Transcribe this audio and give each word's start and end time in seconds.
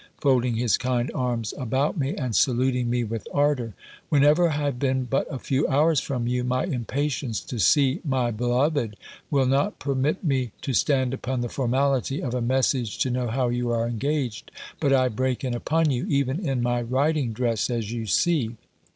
folding 0.19 0.55
his 0.55 0.79
kind 0.79 1.11
arms 1.13 1.53
about 1.59 1.95
me, 1.95 2.15
and 2.15 2.35
saluting 2.35 2.89
me 2.89 3.03
with 3.03 3.27
ardour. 3.31 3.75
"Whenever 4.09 4.49
I 4.49 4.53
have 4.53 4.79
been 4.79 5.03
but 5.05 5.31
a 5.31 5.37
few 5.37 5.67
hours 5.67 5.99
from 5.99 6.25
you, 6.25 6.43
my 6.43 6.63
impatience 6.65 7.39
to 7.41 7.59
see 7.59 8.01
my 8.03 8.31
beloved, 8.31 8.95
will 9.29 9.45
not 9.45 9.77
permit 9.77 10.23
me 10.23 10.53
to 10.63 10.73
stand 10.73 11.13
upon 11.13 11.41
the 11.41 11.49
formality 11.49 12.19
of 12.19 12.33
a 12.33 12.41
message 12.41 12.97
to 12.97 13.11
know 13.11 13.27
how 13.27 13.49
you 13.49 13.69
are 13.69 13.87
engaged; 13.87 14.49
but 14.79 14.91
I 14.91 15.07
break 15.07 15.43
in 15.43 15.53
upon 15.53 15.91
you, 15.91 16.07
even 16.09 16.39
in 16.39 16.63
my 16.63 16.81
riding 16.81 17.31
dress, 17.31 17.69
as 17.69 17.91
you 17.91 18.07
see." 18.07 18.55